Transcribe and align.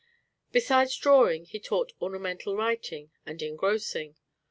Besides 0.51 0.97
drawing 0.97 1.45
he 1.45 1.59
taught 1.59 1.93
ornamental 2.01 2.55
writing 2.57 3.11
and 3.23 3.39
engrossing. 3.39 4.15